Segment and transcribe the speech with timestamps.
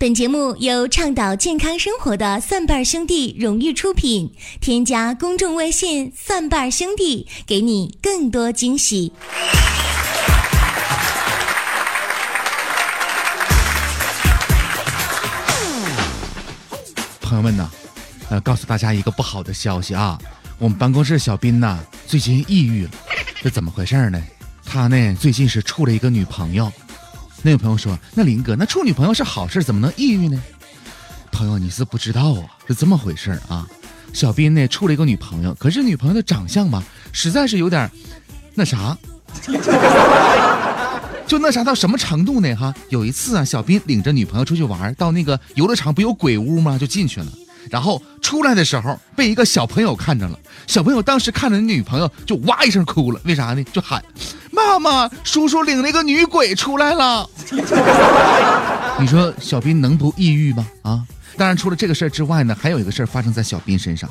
[0.00, 4.32] 本节目由倡导健康生活的蒜瓣兄弟荣誉出品。
[4.58, 9.12] 添加公众微信“蒜瓣兄弟”，给你更多惊喜。
[17.20, 17.70] 朋友们呢，
[18.30, 20.18] 呃，告诉大家一个不好的消息啊，
[20.56, 22.90] 我们办公室小斌呐，最近抑郁了，
[23.42, 24.18] 这怎么回事呢？
[24.64, 26.72] 他呢，最近是处了一个女朋友。
[27.42, 30.42] 那位朋友说：“那林哥，那处女朋友是好事，怎么能抑郁呢？”
[31.32, 33.66] 朋友，你是不知道啊，是这么回事啊。
[34.12, 37.90] 小斌呢处了一个女朋友，可是女朋友的长相嘛，实在是有点
[38.54, 38.98] 那啥，
[41.26, 42.54] 就那啥到什么程度呢？
[42.54, 46.76] 哈，有一次啊，小斌领着女朋友出去玩，到那个游乐场不有鬼屋吗？
[46.76, 47.26] 就进去了，
[47.68, 53.64] 然后出来的时候被一个小朋友看着了，小朋友当时看着女朋友就哇一声哭了，为啥呢？
[53.72, 54.02] 就喊。
[54.52, 57.28] 妈妈，叔叔领了一个女鬼出来了。
[58.98, 60.66] 你说小斌能不抑郁吗？
[60.82, 61.04] 啊，
[61.36, 64.08] 当然除了这个事儿之外呢，还有一个事儿发生在小斌身上。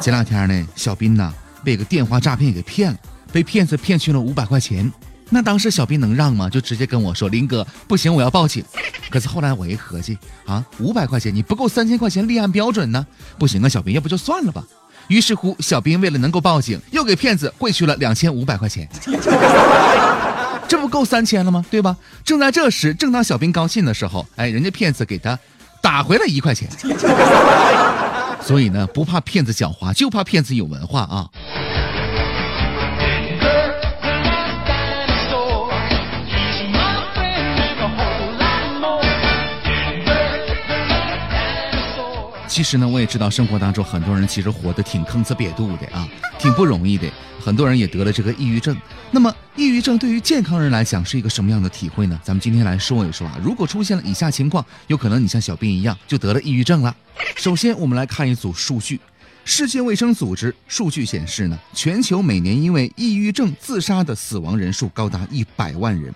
[0.00, 1.32] 前两天呢，小斌呢
[1.64, 2.98] 被个电话诈骗给骗了，
[3.32, 4.90] 被骗子骗去了五百块钱。
[5.30, 6.48] 那当时小斌能让吗？
[6.48, 8.64] 就直接跟我说：“林哥，不行，我要报警。”
[9.10, 13.04] 可是后来我一合计，啊，五百块钱你不够三千块钱立案标准呢，
[13.38, 14.64] 不行啊，小斌，要不就算了吧。
[15.08, 18.88] 于是乎，小兵为了能够报警，又给骗子汇去了两千五百块钱，
[20.68, 21.64] 这不够三千了吗？
[21.70, 21.96] 对吧？
[22.24, 25.38] 正在这时，正当小兵高兴的时候，哎，人家骗子给他
[25.82, 26.68] 打回了一块钱。
[28.40, 31.28] 所以呢，不怕骗子狡猾，就怕骗子有文化啊。
[42.54, 47.10] 其实呢，我也知道生活当中很多人其实活得挺坑哧瘪肚的啊，挺不容易的。
[47.40, 48.76] 很多人也得了这个抑郁症。
[49.10, 52.16] 那么，抑郁症对于健康人来讲是一个什么样的体会呢？
[52.22, 53.36] 咱们今天来说一说啊。
[53.42, 56.94] 如果出现了以下情况，有可能你像小兵一样就得了抑郁症了。
[57.34, 59.00] 首先，我们来看一组数据。
[59.44, 66.14] 世界卫生组织数据显示呢，全球每年因为抑郁症自杀的死亡人数高达一百万人。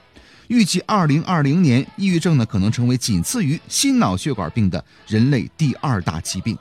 [0.48, 6.56] 预计二零二零年，抑郁症呢可能成为仅次于心脑血管病的人类第二大疾病。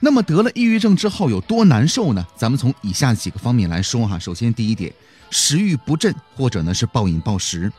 [0.00, 2.26] 那么得了抑郁症之后有多难受呢？
[2.36, 4.18] 咱们从以下几个方面来说哈。
[4.18, 4.92] 首先，第一点，
[5.30, 7.72] 食欲不振或者呢是暴饮暴食。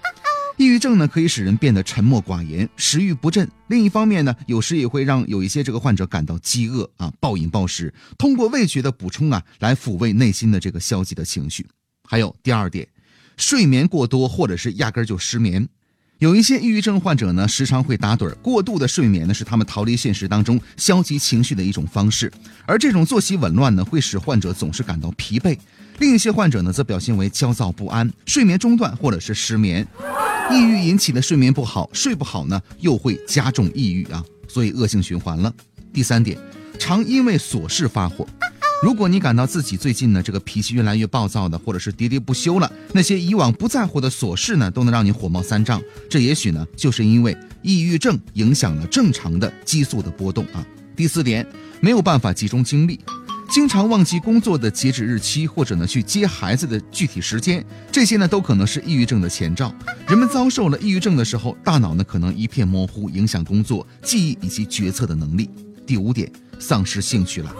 [0.58, 3.50] 抑郁症呢可以使人变得沉默寡言，食欲不振。
[3.68, 11.68] 另一方面呢，有时也会让有一些这个患者感到饥饿啊，暴饮暴食，通过味觉的补充啊来抚慰内心的这个消极的情绪。
[12.03, 12.88] 还有第二点。
[13.39, 15.66] 睡眠过多，或者是压根儿就失眠，
[16.17, 18.35] 有一些抑郁症患者呢，时常会打盹儿。
[18.41, 22.29] 过度的睡眠呢，是他们逃离现实当中消极情绪的一种方式。
[22.66, 25.57] 而这种作息紊乱呢，会使患者总是感到疲惫。
[26.00, 29.88] 另一些患者呢，则表现为焦躁不安、睡眠中断或者是失眠。
[30.51, 35.53] 抑郁引起的睡眠不好，睡不好呢，又会加重抑郁啊，所以恶性循环了。
[35.94, 36.38] 第三点，
[36.77, 38.27] 常因为琐事发火。
[38.81, 45.81] 如果你感到自己最近呢这个脾气越来越暴躁的，或者是喋喋不休了，那些以往不在乎的琐事呢，都能让你火冒三丈。
[46.09, 50.66] 这也许呢，就是因为抑郁症影响了正常的激素的波动啊。
[50.95, 51.45] 第四点，
[51.81, 53.01] 没有办法集中精力，
[53.50, 59.75] 经常忘记工作的截止日期，或者呢去接孩子的具体时间，这些呢都可能是抑郁症的前兆。
[60.07, 65.50] 人们遭受了抑郁症的时候，大脑呢可能一片模糊，影响工作、记忆以及决策的能力。
[65.85, 67.53] 第五点，丧失兴趣了。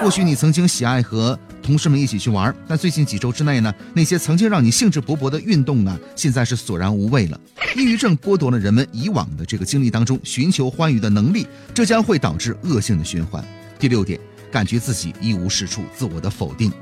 [0.00, 7.38] 或许你曾经喜爱和同事们一起去玩，但最近几周之内呢，那些曾经让你兴致勃勃的运动啊，现在是索然无味了。
[7.76, 13.44] 抑郁症剥夺了人们以往的这个经历当中寻求欢愉的能力，这将会导致恶性的循环。
[13.78, 14.18] 第六点，
[14.52, 16.72] 感觉自己一无是处，自我的否定。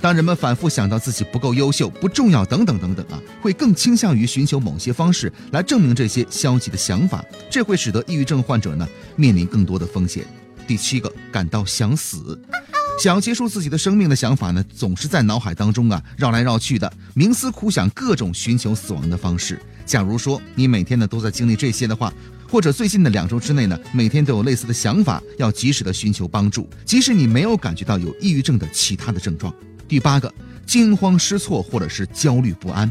[0.00, 10.24] 当人们反复想到自己不够优秀、不重要等等等等啊，会更倾向于寻求某些方式来证明这些消极的想法，这会使得抑郁症患者呢面临更多的风险。
[10.66, 12.40] 第七个，感到想死。
[13.02, 19.60] 想要结束自己的生命的想法呢，总是在脑海当中啊绕来绕去的，冥思苦想各种寻求死亡的方式。
[19.84, 22.14] 假如说你每天呢都在经历这些的话，
[22.48, 29.52] 或者最近的两周之内呢，每天都有类似的想法，要及时的寻求帮助，即使你没有感觉到有抑郁症的其他的症状。
[29.88, 30.32] 第八个，
[30.64, 32.88] 惊慌失措或者是焦虑不安，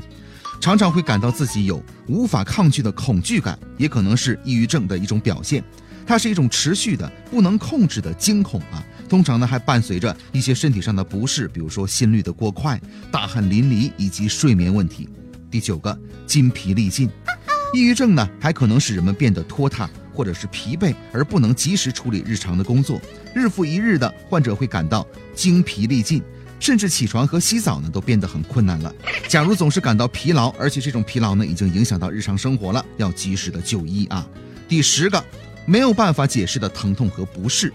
[0.59, 5.63] 常常会感到自己有无法抗拒的恐惧感，也可能是抑郁症的一种表现。
[6.05, 8.83] 它是一种持续的不能控制的惊恐啊。
[9.11, 12.79] 通常呢，还伴随着一些身体上的不适，比如说心率的过快、
[13.11, 15.09] 大汗淋漓以及睡眠问题。
[15.51, 17.09] 第九个，筋疲力尽，
[17.75, 23.01] 抑郁症呢还可能使人们变得拖沓或者是疲惫，而不能及时处理日常的工作。
[23.35, 25.05] 日复一日的，患者会感到
[25.35, 26.23] 精疲力尽，
[26.57, 28.95] 甚至起床和洗澡呢都变得很困难了。
[29.27, 34.25] 假如总是感到疲劳，而且这种疲劳呢已经影响到日常生活了，要及时的就医啊。
[34.69, 35.21] 第十个，
[35.65, 37.73] 没有办法解释的疼痛和不适。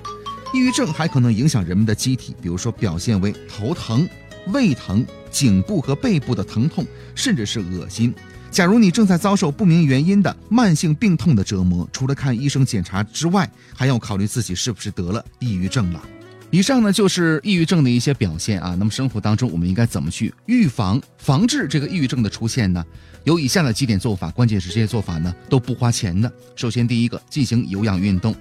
[0.53, 4.09] 抑郁症还可能影响人们的机体，比如说表现为头疼、
[4.49, 8.15] 胃疼、颈部和背部的疼痛，甚至是恶心。
[8.51, 16.03] 假如你正在遭受不明原因的慢性病痛的折磨，除了看医生检查之外，还要考虑自己是不是得了抑郁症了。
[16.51, 18.75] 以上呢就是抑郁症的一些表现啊。
[18.79, 22.83] 那么生活当中我们应该怎么去预防、防治这个抑郁症的出现呢？
[23.25, 26.33] 有以下的几点做法，关键是这些做法呢都不花钱的。
[26.55, 28.35] 首先，第一个，进行有氧运动。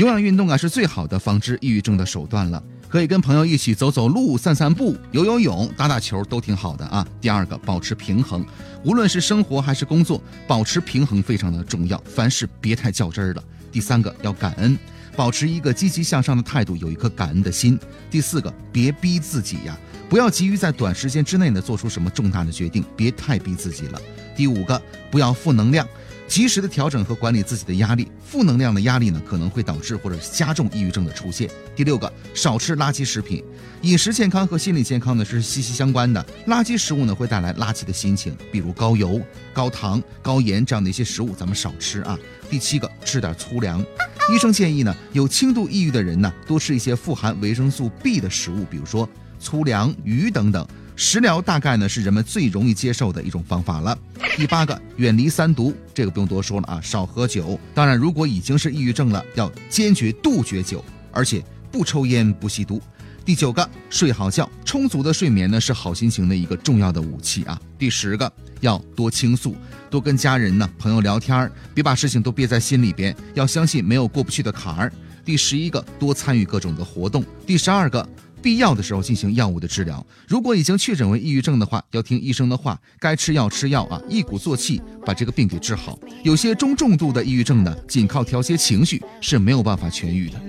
[0.00, 2.62] 有氧运动啊是最好的防治抑郁症的手段了。
[2.88, 7.06] 可以跟朋友一起走走路、散散步、游游泳、打打球，都挺好的啊。
[7.20, 8.42] 第二个，保持平衡，
[8.82, 13.44] 无论是生活还是工作，保持平衡非常的重要，凡事别太较真儿了。
[13.70, 14.74] 第三个，要感恩，
[15.14, 17.78] 保持一个积极向上的态度，有一颗感恩的心。
[18.10, 24.00] 第四个，别逼自己呀，不要急于在短时间之内呢做出什么重大的决定，别太逼自己了。
[24.34, 24.80] 第五个，
[25.10, 25.86] 不要负能量。
[26.30, 31.50] 及时的调整和管理自己的压力，负能量的压力呢可能会导致或者加重抑郁症的出现。
[31.74, 33.42] 第六个，少吃垃圾食品，
[33.82, 36.24] 饮食健康和心理健康呢是息息相关的。
[36.46, 39.20] 垃圾食物呢会带来垃圾的心情，比如高油、
[39.52, 42.16] 高糖、高盐这样的一些食物，咱们少吃啊。
[42.48, 43.84] 第七个，吃点粗粮。
[44.32, 49.08] 医生建议呢，有轻度抑郁的人呢多吃一些富含维生素 B 的食物，比如说
[49.40, 50.64] 粗粮、鱼等等。
[51.00, 53.96] 食疗大概呢是人们最容易接受的一种方法了。
[54.36, 57.58] 第八个，远离三毒，这个不用多说了啊，少喝酒。
[57.74, 61.42] 当然，如果已经是抑郁症了，要坚决杜绝酒，而且
[61.72, 62.82] 不抽烟不吸毒。
[63.24, 67.58] 第九个，睡好觉，充足的睡眠呢是好心情的一个重要的武器啊。
[67.78, 68.30] 第十个，
[68.60, 69.56] 要多倾诉，
[69.88, 74.92] 多跟家人呢朋友聊天，别把事情都憋在心里边，要相信没有过不去的坎儿。
[75.24, 77.24] 第十一个，多参与各种的活动。
[77.46, 78.06] 第十二个。
[78.42, 80.04] 必要的时候进行药物的治疗。
[80.26, 85.98] 如果已经确诊为抑郁症的话，要听医生的话，该吃药吃药啊，一鼓作气把这个病给治好。
[86.24, 90.40] 有些中重度的抑郁症呢，仅靠调节情绪是没有办法痊愈的。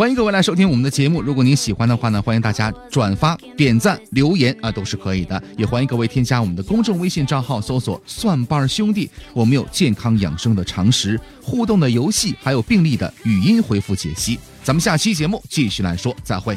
[0.00, 1.20] 欢迎各位来收听我们的节目。
[1.20, 5.42] 如果您喜欢的话呢，欢迎大家转发、点赞、留言啊，都是可以的。
[5.58, 14.40] 也欢迎各位添加我们的公众微信账号，搜索“蒜瓣兄弟”，我们有健康养生的常识、互动的游戏，还有病例的语音回复解析。
[14.64, 16.56] 咱们下期节目继续来说，再会。